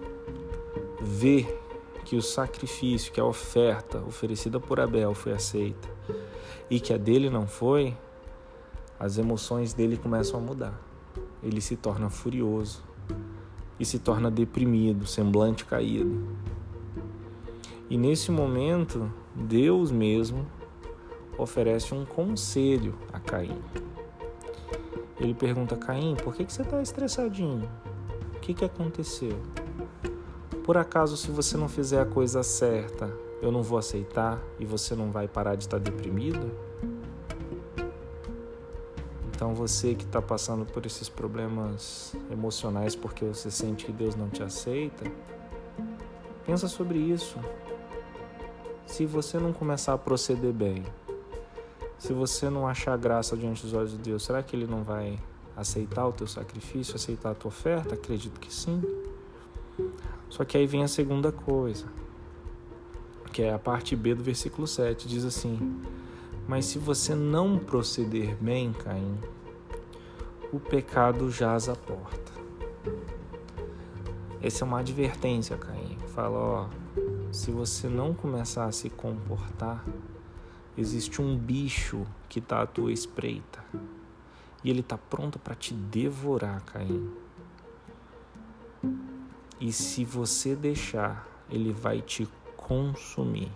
vê 1.01 1.45
que 2.09 2.15
o 2.15 2.23
sacrifício, 2.23 3.13
que 3.13 3.19
a 3.19 3.23
oferta 3.23 3.99
oferecida 3.99 4.59
por 4.59 4.79
Abel 4.79 5.13
foi 5.13 5.31
aceita 5.31 5.87
e 6.67 6.79
que 6.79 6.91
a 6.91 6.97
dele 6.97 7.29
não 7.29 7.45
foi, 7.45 7.95
as 8.99 9.19
emoções 9.19 9.75
dele 9.75 9.95
começam 9.95 10.39
a 10.39 10.41
mudar. 10.41 10.73
Ele 11.43 11.61
se 11.61 11.75
torna 11.75 12.09
furioso 12.09 12.83
e 13.79 13.85
se 13.85 13.99
torna 13.99 14.31
deprimido, 14.31 15.05
semblante 15.05 15.65
caído. 15.65 16.27
E 17.91 17.95
nesse 17.95 18.31
momento, 18.31 19.13
Deus 19.35 19.91
mesmo 19.91 20.47
oferece 21.37 21.93
um 21.93 22.05
conselho 22.05 22.97
a 23.13 23.19
Caim. 23.19 23.61
Ele 25.19 25.35
pergunta: 25.35 25.75
Caim, 25.75 26.15
por 26.15 26.33
que, 26.33 26.43
que 26.43 26.51
você 26.51 26.63
está 26.63 26.81
estressadinho? 26.81 27.69
O 28.35 28.39
que, 28.39 28.55
que 28.55 28.65
aconteceu? 28.65 29.39
Por 30.63 30.77
acaso, 30.77 31.17
se 31.17 31.31
você 31.31 31.57
não 31.57 31.67
fizer 31.67 32.01
a 32.01 32.05
coisa 32.05 32.43
certa, 32.43 33.11
eu 33.41 33.51
não 33.51 33.63
vou 33.63 33.77
aceitar 33.77 34.41
e 34.59 34.65
você 34.65 34.95
não 34.95 35.11
vai 35.11 35.27
parar 35.27 35.55
de 35.55 35.63
estar 35.63 35.79
deprimido? 35.79 36.51
Então 39.39 39.53
você 39.55 39.95
que 39.95 40.03
está 40.03 40.21
passando 40.21 40.65
por 40.65 40.85
esses 40.85 41.07
problemas 41.07 42.13
emocionais 42.29 42.95
porque 42.95 43.23
você 43.23 43.49
sente 43.49 43.85
que 43.85 43.91
Deus 43.91 44.13
não 44.13 44.29
te 44.29 44.43
aceita, 44.43 45.09
pensa 46.45 46.67
sobre 46.67 46.99
isso. 46.99 47.39
Se 48.85 49.05
você 49.05 49.37
não 49.37 49.53
começar 49.53 49.93
a 49.93 49.97
proceder 49.97 50.51
bem, 50.51 50.83
se 51.97 52.11
você 52.11 52.49
não 52.49 52.67
achar 52.67 52.97
graça 52.97 53.37
diante 53.37 53.61
dos 53.63 53.73
olhos 53.73 53.91
de 53.91 53.97
Deus, 53.97 54.23
será 54.23 54.43
que 54.43 54.55
Ele 54.55 54.67
não 54.67 54.83
vai 54.83 55.17
aceitar 55.55 56.05
o 56.07 56.11
teu 56.11 56.27
sacrifício, 56.27 56.95
aceitar 56.95 57.31
a 57.31 57.35
tua 57.35 57.47
oferta? 57.47 57.95
Acredito 57.95 58.39
que 58.39 58.53
sim. 58.53 58.81
Só 60.29 60.45
que 60.45 60.57
aí 60.57 60.67
vem 60.67 60.83
a 60.83 60.87
segunda 60.87 61.31
coisa, 61.31 61.87
que 63.33 63.41
é 63.41 63.53
a 63.53 63.59
parte 63.59 63.95
B 63.95 64.15
do 64.15 64.23
versículo 64.23 64.67
7, 64.67 65.07
diz 65.07 65.25
assim: 65.25 65.81
mas 66.49 66.65
se 66.65 66.79
você 66.79 67.13
não 67.13 67.59
proceder 67.59 68.35
bem, 68.41 68.73
Caim, 68.73 69.19
o 70.51 70.59
pecado 70.59 71.29
jaz 71.29 71.69
à 71.69 71.75
porta. 71.75 72.31
Essa 74.41 74.63
é 74.63 74.67
uma 74.67 74.79
advertência, 74.79 75.55
Caim. 75.57 75.95
Fala, 76.07 76.39
ó, 76.39 76.69
se 77.31 77.51
você 77.51 77.87
não 77.87 78.15
começar 78.15 78.65
a 78.65 78.71
se 78.71 78.89
comportar, 78.89 79.85
existe 80.75 81.21
um 81.21 81.37
bicho 81.37 82.03
que 82.27 82.39
está 82.39 82.63
à 82.63 82.65
tua 82.65 82.91
espreita. 82.91 83.63
E 84.63 84.71
ele 84.71 84.79
está 84.79 84.97
pronto 84.97 85.37
para 85.37 85.53
te 85.53 85.75
devorar, 85.75 86.63
Caim. 86.63 87.13
E 89.59 89.73
se 89.73 90.05
você 90.05 90.55
deixar, 90.55 91.27
ele 91.49 91.73
vai 91.73 92.01
te 92.01 92.27
consumir. 92.55 93.51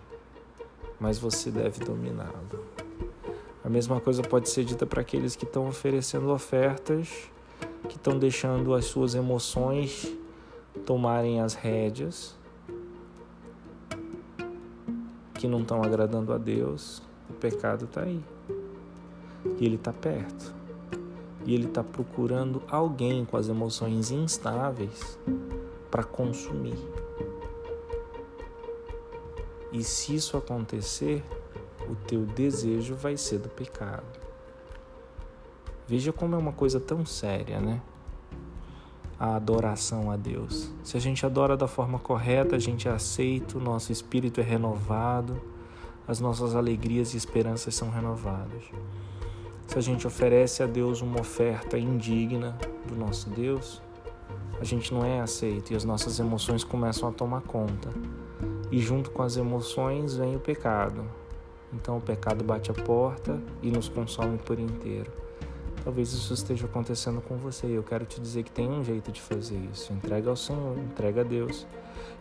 Mas 0.99 1.17
você 1.17 1.49
deve 1.49 1.83
dominá-lo. 1.83 2.65
A 3.63 3.69
mesma 3.69 4.01
coisa 4.01 4.21
pode 4.21 4.49
ser 4.49 4.65
dita 4.65 4.85
para 4.85 4.99
aqueles 4.99 5.35
que 5.35 5.45
estão 5.45 5.67
oferecendo 5.67 6.29
ofertas, 6.29 7.29
que 7.87 7.95
estão 7.95 8.19
deixando 8.19 8.73
as 8.73 8.85
suas 8.85 9.15
emoções 9.15 10.13
tomarem 10.85 11.39
as 11.39 11.53
rédeas, 11.53 12.35
que 15.35 15.47
não 15.47 15.61
estão 15.61 15.81
agradando 15.81 16.33
a 16.33 16.37
Deus. 16.37 17.01
O 17.29 17.33
pecado 17.33 17.85
está 17.85 18.01
aí. 18.01 18.21
E 19.59 19.65
ele 19.65 19.75
está 19.75 19.93
perto. 19.93 20.53
E 21.45 21.53
ele 21.53 21.65
está 21.65 21.83
procurando 21.83 22.61
alguém 22.69 23.23
com 23.23 23.37
as 23.37 23.47
emoções 23.47 24.11
instáveis 24.11 25.17
para 25.93 26.03
consumir. 26.03 26.79
E 29.71 29.83
se 29.83 30.15
isso 30.15 30.35
acontecer, 30.35 31.23
o 31.87 31.93
teu 31.93 32.21
desejo 32.25 32.95
vai 32.95 33.15
ser 33.15 33.37
do 33.37 33.47
pecado. 33.47 34.19
Veja 35.87 36.11
como 36.11 36.33
é 36.33 36.37
uma 36.39 36.51
coisa 36.51 36.79
tão 36.79 37.05
séria, 37.05 37.59
né? 37.59 37.79
A 39.19 39.35
adoração 39.35 40.09
a 40.09 40.17
Deus. 40.17 40.71
Se 40.83 40.97
a 40.97 40.99
gente 40.99 41.27
adora 41.27 41.55
da 41.55 41.67
forma 41.67 41.99
correta, 41.99 42.55
a 42.55 42.59
gente 42.59 42.87
é 42.87 42.91
aceito, 42.91 43.59
nosso 43.59 43.91
espírito 43.91 44.41
é 44.41 44.43
renovado, 44.43 45.39
as 46.07 46.19
nossas 46.19 46.55
alegrias 46.55 47.13
e 47.13 47.17
esperanças 47.17 47.75
são 47.75 47.91
renovadas. 47.91 48.63
Se 49.67 49.77
a 49.77 49.81
gente 49.81 50.07
oferece 50.07 50.63
a 50.63 50.65
Deus 50.65 51.01
uma 51.01 51.21
oferta 51.21 51.77
indigna 51.77 52.57
do 52.87 52.95
nosso 52.95 53.29
Deus, 53.29 53.79
a 54.59 54.63
gente 54.63 54.93
não 54.93 55.03
é 55.03 55.19
aceito 55.19 55.71
e 55.71 55.75
as 55.75 55.83
nossas 55.83 56.19
emoções 56.19 56.63
começam 56.63 57.09
a 57.09 57.11
tomar 57.11 57.41
conta. 57.41 57.89
E 58.71 58.79
junto 58.79 59.11
com 59.11 59.21
as 59.21 59.37
emoções 59.37 60.15
vem 60.15 60.35
o 60.35 60.39
pecado, 60.39 61.05
então 61.73 61.97
o 61.97 62.01
pecado 62.01 62.43
bate 62.43 62.71
a 62.71 62.73
porta 62.73 63.41
e 63.61 63.71
nos 63.71 63.89
consome 63.89 64.37
por 64.37 64.59
inteiro. 64.59 65.11
Talvez 65.83 66.13
isso 66.13 66.33
esteja 66.33 66.65
acontecendo 66.65 67.19
com 67.19 67.35
você. 67.35 67.67
Eu 67.67 67.83
quero 67.83 68.05
te 68.05 68.21
dizer 68.21 68.43
que 68.43 68.51
tem 68.51 68.69
um 68.69 68.83
jeito 68.83 69.11
de 69.11 69.19
fazer 69.19 69.59
isso. 69.71 69.91
Entrega 69.91 70.29
ao 70.29 70.35
Senhor, 70.35 70.77
entrega 70.77 71.21
a 71.21 71.23
Deus 71.23 71.67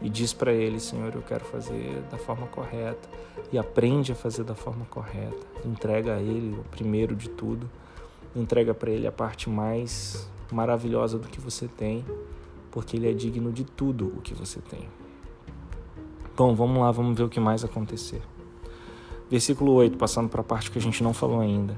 e 0.00 0.08
diz 0.08 0.32
para 0.32 0.52
Ele: 0.52 0.80
Senhor, 0.80 1.14
eu 1.14 1.22
quero 1.22 1.44
fazer 1.44 2.02
da 2.10 2.18
forma 2.18 2.46
correta. 2.48 3.08
E 3.52 3.58
aprende 3.58 4.12
a 4.12 4.14
fazer 4.14 4.42
da 4.42 4.54
forma 4.54 4.84
correta. 4.86 5.46
Entrega 5.64 6.16
a 6.16 6.20
Ele 6.20 6.58
o 6.58 6.64
primeiro 6.64 7.14
de 7.14 7.28
tudo. 7.28 7.70
Entrega 8.34 8.74
para 8.74 8.90
Ele 8.90 9.06
a 9.06 9.12
parte 9.12 9.48
mais 9.48 10.28
maravilhosa 10.54 11.18
do 11.18 11.28
que 11.28 11.40
você 11.40 11.66
tem, 11.66 12.04
porque 12.70 12.96
Ele 12.96 13.10
é 13.10 13.12
digno 13.12 13.52
de 13.52 13.64
tudo 13.64 14.08
o 14.16 14.20
que 14.20 14.34
você 14.34 14.60
tem. 14.60 14.88
Bom, 16.36 16.54
vamos 16.54 16.80
lá, 16.80 16.90
vamos 16.90 17.16
ver 17.16 17.24
o 17.24 17.28
que 17.28 17.38
mais 17.38 17.64
acontecer. 17.64 18.22
Versículo 19.30 19.72
8, 19.72 19.96
passando 19.96 20.28
para 20.28 20.40
a 20.40 20.44
parte 20.44 20.70
que 20.70 20.78
a 20.78 20.82
gente 20.82 21.02
não 21.02 21.12
falou 21.12 21.40
ainda. 21.40 21.76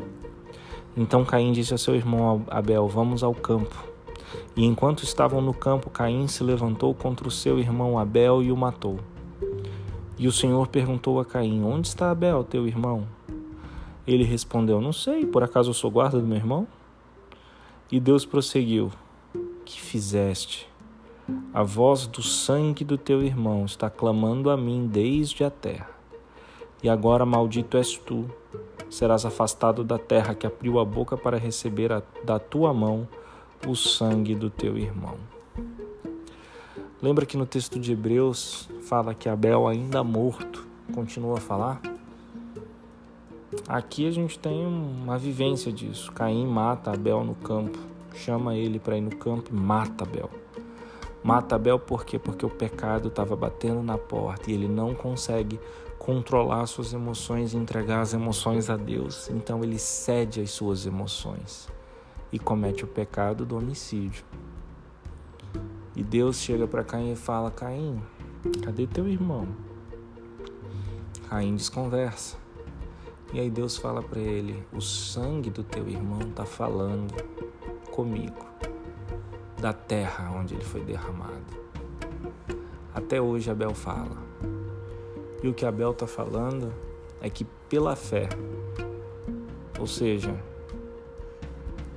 Então 0.97 1.25
Caim 1.25 1.53
disse 1.53 1.75
a 1.75 1.79
seu 1.79 1.95
irmão 1.95 2.45
Abel: 2.49 2.87
Vamos 2.87 3.25
ao 3.25 3.35
campo. 3.35 3.75
E 4.57 4.65
enquanto 4.65 5.03
estavam 5.03 5.41
no 5.41 5.53
campo, 5.53 5.91
Caim 5.91 6.29
se 6.29 6.45
levantou 6.45 6.95
contra 6.95 7.27
o 7.27 7.31
seu 7.31 7.59
irmão 7.59 7.99
Abel 7.99 8.43
e 8.43 8.53
o 8.53 8.57
matou. 8.57 9.01
E 10.17 10.29
o 10.29 10.33
Senhor 10.33 10.69
perguntou 10.69 11.19
a 11.19 11.25
Caim: 11.25 11.65
Onde 11.65 11.89
está 11.89 12.11
Abel, 12.11 12.45
teu 12.45 12.67
irmão? 12.67 13.07
Ele 14.07 14.23
respondeu: 14.23 14.81
Não 14.81 14.93
sei, 14.93 15.27
por 15.27 15.43
acaso 15.43 15.71
eu 15.71 15.75
sou 15.75 15.91
guarda 15.91 16.21
do 16.21 16.27
meu 16.27 16.37
irmão? 16.37 16.67
E 17.95 18.01
Deus 18.01 18.27
prosseguiu: 18.27 18.91
Que 19.65 19.81
fizeste? 19.81 20.69
A 21.53 21.63
voz 21.63 22.09
do 22.09 22.25
sangue 22.25 22.83
do 22.83 22.99
teu 22.99 23.23
irmão 23.23 23.65
está 23.65 23.89
clamando 23.89 24.51
a 24.51 24.57
mim 24.57 24.89
desde 24.89 25.45
a 25.45 25.51
terra. 25.51 25.91
E 26.83 26.89
agora 26.89 27.25
maldito 27.25 27.77
és 27.77 27.97
tu, 27.97 28.29
serás 28.91 29.25
afastado 29.25 29.85
da 29.85 29.97
terra 29.97 30.35
que 30.35 30.45
abriu 30.45 30.81
a 30.81 30.85
boca 30.85 31.17
para 31.17 31.39
receber 31.39 31.93
a, 31.93 32.03
da 32.25 32.41
tua 32.41 32.75
mão 32.75 33.07
o 33.65 33.77
sangue 33.77 34.35
do 34.35 34.51
teu 34.51 34.77
irmão. 34.77 35.15
Lembra 37.01 37.25
que 37.25 37.37
no 37.37 37.47
texto 37.47 37.79
de 37.79 37.93
Hebreus 37.93 38.69
fala 38.89 39.15
que 39.15 39.29
Abel, 39.29 39.69
ainda 39.69 40.03
morto, 40.03 40.67
continua 40.93 41.39
a 41.39 41.41
falar? 41.41 41.94
Aqui 43.67 44.07
a 44.07 44.11
gente 44.11 44.39
tem 44.39 44.67
uma 44.67 45.19
vivência 45.19 45.73
disso. 45.73 46.13
Caim 46.13 46.47
mata 46.47 46.93
Abel 46.93 47.25
no 47.25 47.35
campo, 47.35 47.79
chama 48.15 48.55
ele 48.55 48.79
para 48.79 48.97
ir 48.97 49.01
no 49.01 49.17
campo 49.17 49.51
e 49.51 49.55
mata 49.55 50.05
Abel. 50.05 50.31
Mata 51.23 51.55
Abel 51.55 51.79
por 51.79 52.05
quê? 52.05 52.19
Porque 52.19 52.45
o 52.45 52.51
pecado 52.51 53.09
estava 53.09 53.35
batendo 53.35 53.83
na 53.83 53.97
porta 53.97 54.51
e 54.51 54.55
ele 54.55 54.69
não 54.69 54.95
consegue 54.95 55.59
controlar 55.99 56.67
suas 56.67 56.93
emoções 56.93 57.55
e 57.55 57.57
entregar 57.57 58.01
as 58.01 58.13
emoções 58.13 58.69
a 58.69 58.77
Deus. 58.77 59.31
Então 59.31 59.65
ele 59.65 59.79
cede 59.79 60.43
às 60.43 60.51
suas 60.51 60.85
emoções 60.85 61.67
e 62.31 62.39
comete 62.39 62.85
o 62.85 62.87
pecado 62.87 63.47
do 63.47 63.57
homicídio. 63.57 64.25
E 65.97 66.03
Deus 66.03 66.37
chega 66.37 66.67
para 66.67 66.85
Caim 66.85 67.13
e 67.13 67.17
fala: 67.17 67.51
Caim, 67.51 68.03
cadê 68.63 68.87
teu 68.87 69.09
irmão? 69.09 69.49
Caim 71.31 71.57
desconversa. 71.57 72.44
E 73.35 73.41
aí 73.41 73.51
Deus 73.51 73.77
fala 73.77 74.01
para 74.01 74.21
ele: 74.21 74.65
O 74.73 74.81
sangue 74.81 75.51
do 75.51 75.65
teu 75.65 75.89
irmão 75.89 76.21
está 76.21 76.47
falando 76.47 77.13
comigo, 77.91 78.47
da 79.61 79.73
terra 79.73 80.31
onde 80.31 80.55
ele 80.55 80.63
foi 80.63 80.85
derramado. 80.85 81.65
Até 82.95 83.21
hoje 83.21 83.51
Abel 83.51 83.75
fala. 83.75 84.23
E 85.43 85.49
o 85.49 85.53
que 85.53 85.67
Abel 85.67 85.91
está 85.91 86.07
falando 86.07 86.73
é 87.21 87.29
que 87.29 87.45
pela 87.69 87.97
fé, 87.97 88.29
ou 89.81 89.87
seja, 89.89 90.33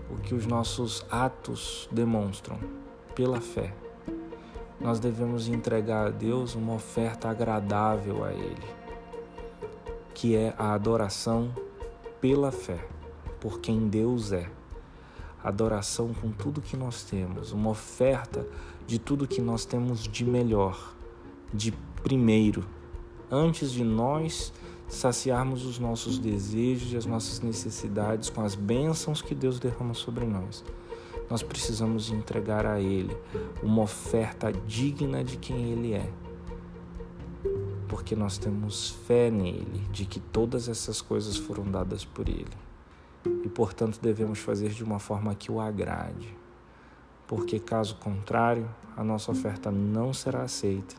o 0.09 0.15
que 0.15 0.33
os 0.33 0.47
nossos 0.47 1.05
atos 1.07 1.87
demonstram, 1.91 2.57
pela 3.13 3.39
fé, 3.39 3.75
nós 4.81 4.99
devemos 4.99 5.47
entregar 5.47 6.07
a 6.07 6.09
Deus 6.09 6.55
uma 6.55 6.73
oferta 6.73 7.29
agradável 7.29 8.23
a 8.23 8.33
Ele, 8.33 8.76
que 10.17 10.35
é 10.35 10.55
a 10.57 10.73
adoração 10.73 11.53
pela 12.19 12.51
fé, 12.51 12.83
por 13.39 13.59
quem 13.59 13.87
Deus 13.87 14.31
é. 14.31 14.49
Adoração 15.43 16.11
com 16.11 16.31
tudo 16.31 16.59
que 16.59 16.75
nós 16.75 17.03
temos, 17.03 17.51
uma 17.51 17.69
oferta 17.69 18.43
de 18.87 18.97
tudo 18.97 19.27
que 19.27 19.39
nós 19.39 19.63
temos 19.63 20.07
de 20.07 20.25
melhor, 20.25 20.95
de 21.53 21.71
primeiro, 22.01 22.65
antes 23.29 23.71
de 23.71 23.83
nós 23.83 24.51
saciarmos 24.87 25.63
os 25.63 25.77
nossos 25.77 26.17
desejos 26.17 26.93
e 26.93 26.97
as 26.97 27.05
nossas 27.05 27.39
necessidades 27.41 28.31
com 28.31 28.41
as 28.41 28.55
bênçãos 28.55 29.21
que 29.21 29.35
Deus 29.35 29.59
derrama 29.59 29.93
sobre 29.93 30.25
nós. 30.25 30.65
Nós 31.29 31.43
precisamos 31.43 32.09
entregar 32.09 32.65
a 32.65 32.81
Ele 32.81 33.15
uma 33.61 33.83
oferta 33.83 34.51
digna 34.65 35.23
de 35.23 35.37
quem 35.37 35.73
Ele 35.73 35.93
é. 35.93 36.11
Porque 37.87 38.15
nós 38.15 38.37
temos 38.37 38.89
fé 39.07 39.29
nele, 39.29 39.87
de 39.91 40.05
que 40.05 40.19
todas 40.19 40.67
essas 40.67 41.01
coisas 41.01 41.37
foram 41.37 41.63
dadas 41.65 42.03
por 42.03 42.27
Ele. 42.27 42.45
E, 43.43 43.49
portanto, 43.49 43.99
devemos 44.01 44.39
fazer 44.39 44.69
de 44.69 44.83
uma 44.83 44.99
forma 44.99 45.33
que 45.35 45.51
o 45.51 45.59
agrade. 45.59 46.35
Porque, 47.25 47.59
caso 47.59 47.95
contrário, 47.95 48.69
a 48.95 49.03
nossa 49.03 49.31
oferta 49.31 49.71
não 49.71 50.13
será 50.13 50.43
aceita. 50.43 50.95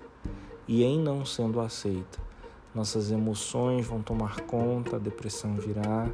E, 0.66 0.82
em 0.82 0.98
não 1.00 1.24
sendo 1.24 1.60
aceita, 1.60 2.18
nossas 2.74 3.10
emoções 3.10 3.86
vão 3.86 4.02
tomar 4.02 4.40
conta, 4.42 4.96
a 4.96 4.98
depressão 4.98 5.56
virá 5.56 6.08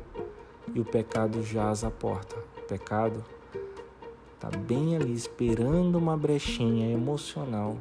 e 0.73 0.81
o 0.81 0.85
pecado 0.85 1.43
jaz 1.43 1.85
à 1.85 1.90
porta. 1.90 2.37
O 2.59 2.62
pecado 2.62 3.25
está 4.35 4.57
bem 4.57 4.97
ali 4.97 5.12
esperando 5.12 5.97
uma 5.97 6.16
brechinha 6.16 6.90
emocional 6.93 7.76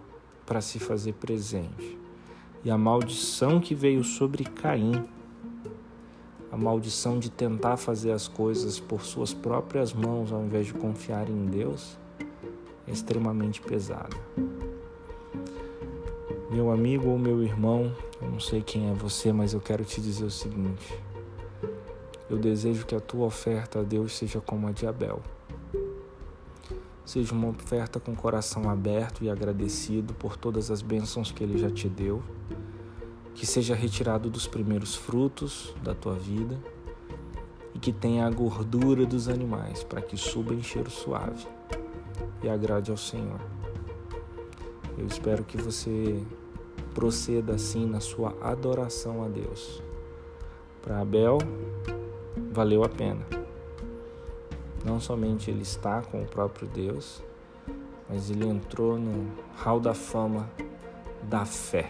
para 0.45 0.59
se 0.59 0.79
fazer 0.79 1.13
presente. 1.13 2.02
E 2.65 2.71
a 2.71 2.77
maldição 2.77 3.59
que 3.59 3.75
veio 3.75 4.03
sobre 4.03 4.45
Caim, 4.45 5.03
a 6.49 6.55
maldição 6.55 7.19
de 7.19 7.29
tentar 7.29 7.75
fazer 7.75 8.11
as 8.11 8.27
coisas 8.27 8.79
por 8.79 9.01
suas 9.01 9.33
próprias 9.33 9.91
mãos 9.91 10.31
ao 10.31 10.43
invés 10.43 10.67
de 10.67 10.73
confiar 10.73 11.29
em 11.29 11.45
Deus, 11.47 11.97
é 12.87 12.91
extremamente 12.91 13.59
pesada. 13.59 14.15
Meu 16.49 16.71
amigo 16.71 17.09
ou 17.09 17.17
meu 17.17 17.43
irmão, 17.43 17.91
eu 18.21 18.29
não 18.29 18.39
sei 18.39 18.61
quem 18.61 18.89
é 18.89 18.93
você, 18.93 19.33
mas 19.33 19.53
eu 19.53 19.59
quero 19.59 19.83
te 19.83 19.99
dizer 19.99 20.25
o 20.25 20.31
seguinte: 20.31 20.97
eu 22.29 22.37
desejo 22.37 22.85
que 22.85 22.95
a 22.95 22.99
tua 22.99 23.25
oferta 23.25 23.79
a 23.79 23.83
Deus 23.83 24.15
seja 24.15 24.39
como 24.39 24.67
a 24.67 24.71
de 24.71 24.85
Abel. 24.85 25.21
Seja 27.05 27.33
uma 27.33 27.49
oferta 27.49 27.99
com 27.99 28.15
coração 28.15 28.69
aberto 28.69 29.23
e 29.23 29.29
agradecido 29.29 30.13
por 30.13 30.37
todas 30.37 30.71
as 30.71 30.81
bênçãos 30.81 31.31
que 31.31 31.43
Ele 31.43 31.57
já 31.57 31.69
te 31.69 31.89
deu. 31.89 32.23
Que 33.35 33.45
seja 33.45 33.75
retirado 33.75 34.29
dos 34.29 34.47
primeiros 34.47 34.95
frutos 34.95 35.75
da 35.83 35.93
tua 35.93 36.15
vida 36.15 36.57
e 37.73 37.79
que 37.79 37.91
tenha 37.91 38.25
a 38.25 38.29
gordura 38.29 39.05
dos 39.05 39.27
animais 39.27 39.83
para 39.83 40.01
que 40.01 40.15
suba 40.15 40.53
em 40.53 40.61
cheiro 40.61 40.89
suave 40.89 41.45
e 42.43 42.49
agrade 42.49 42.91
ao 42.91 42.97
Senhor. 42.97 43.41
Eu 44.97 45.07
espero 45.07 45.43
que 45.43 45.57
você 45.57 46.23
proceda 46.93 47.55
assim 47.55 47.85
na 47.85 47.99
sua 47.99 48.35
adoração 48.41 49.23
a 49.23 49.27
Deus. 49.27 49.81
Para 50.81 51.01
Abel, 51.01 51.39
valeu 52.51 52.83
a 52.83 52.89
pena. 52.89 53.42
Não 54.83 54.99
somente 54.99 55.49
ele 55.49 55.61
está 55.61 56.01
com 56.01 56.21
o 56.21 56.25
próprio 56.25 56.67
Deus, 56.67 57.23
mas 58.09 58.29
ele 58.29 58.45
entrou 58.45 58.97
no 58.99 59.31
hall 59.55 59.79
da 59.79 59.93
fama 59.93 60.49
da 61.23 61.45
fé, 61.45 61.89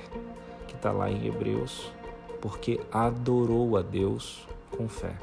que 0.68 0.76
está 0.76 0.92
lá 0.92 1.10
em 1.10 1.26
Hebreus, 1.26 1.92
porque 2.40 2.80
adorou 2.92 3.78
a 3.78 3.82
Deus 3.82 4.48
com 4.72 4.88
fé. 4.88 5.18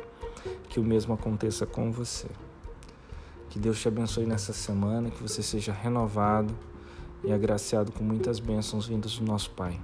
Que 0.69 0.81
o 0.81 0.85
mesmo 0.85 1.15
aconteça 1.15 1.67
com 1.67 1.93
você. 1.93 2.29
Que 3.49 3.59
Deus 3.59 3.81
te 3.81 3.89
abençoe 3.89 4.27
nessa 4.27 4.53
semana, 4.53 5.11
que 5.11 5.23
você 5.23 5.43
seja 5.43 5.73
renovado 5.73 6.55
e 7.23 7.33
agraciado 7.33 7.93
com 7.93 8.03
muitas 8.03 8.41
bênçãos 8.41 8.87
vindas 8.87 9.19
do 9.19 9.25
nosso 9.25 9.51
Pai. 9.51 9.79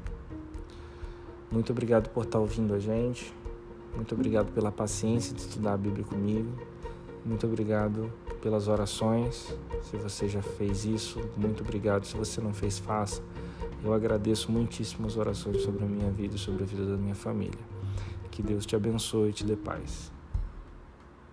Muito 1.51 1.73
obrigado 1.73 2.09
por 2.11 2.25
estar 2.25 2.39
ouvindo 2.39 2.75
a 2.75 2.79
gente. 2.79 3.33
Muito 3.95 4.15
obrigado 4.15 4.53
pela 4.53 4.73
paciência 4.73 5.35
de 5.35 5.41
estudar 5.41 5.75
a 5.75 5.77
Bíblia 5.77 6.05
comigo. 6.05 6.51
Muito 7.27 7.45
obrigado 7.45 8.13
pelas 8.41 8.69
orações. 8.69 9.53
Se 9.83 9.97
você 9.97 10.29
já 10.29 10.41
fez 10.41 10.85
isso, 10.85 11.21
muito 11.37 11.65
obrigado. 11.65 12.05
Se 12.05 12.17
você 12.17 12.41
não 12.41 12.55
fez, 12.55 12.79
faça. 12.79 13.21
Eu 13.85 13.93
agradeço 13.93 14.53
muitíssimo 14.53 15.09
as 15.09 15.17
orações 15.17 15.61
sobre 15.63 15.85
a 15.85 15.89
minha 15.89 16.09
vida 16.09 16.37
e 16.37 16.39
sobre 16.39 16.63
a 16.63 16.67
vida 16.67 16.87
da 16.87 16.97
minha 16.97 17.17
família. 17.17 17.59
Que 18.31 18.45
Deus 18.45 18.65
te 18.65 18.77
abençoe 18.77 19.31
e 19.31 19.33
te 19.33 19.45
dê 19.45 19.57
paz. 19.57 20.13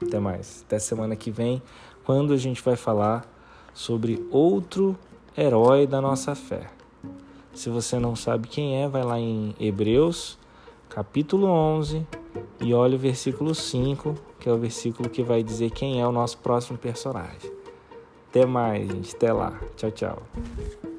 Até 0.01 0.19
mais. 0.19 0.63
Até 0.65 0.79
semana 0.79 1.15
que 1.15 1.29
vem, 1.29 1.61
quando 2.03 2.33
a 2.33 2.37
gente 2.37 2.59
vai 2.63 2.75
falar 2.75 3.31
sobre 3.71 4.25
outro 4.31 4.97
herói 5.37 5.85
da 5.85 6.01
nossa 6.01 6.33
fé. 6.33 6.71
Se 7.53 7.69
você 7.69 7.99
não 7.99 8.15
sabe 8.15 8.47
quem 8.47 8.81
é, 8.81 8.87
vai 8.89 9.03
lá 9.03 9.19
em 9.19 9.53
Hebreus, 9.59 10.39
capítulo 10.89 11.45
11, 11.45 12.03
e 12.59 12.73
olha 12.73 12.95
o 12.95 12.99
versículo 12.99 13.53
5 13.53 14.32
que 14.43 14.49
é 14.49 14.51
o 14.51 14.57
versículo 14.57 15.09
que 15.09 15.23
vai 15.23 15.41
dizer 15.41 15.71
quem 15.71 16.01
é 16.01 16.05
o 16.05 16.11
nosso 16.11 16.37
próximo 16.39 16.77
personagem. 16.77 17.49
Até 18.29 18.45
mais, 18.45 18.85
gente. 18.91 19.15
Até 19.15 19.31
lá. 19.31 19.57
Tchau, 19.77 19.91
tchau. 19.91 20.92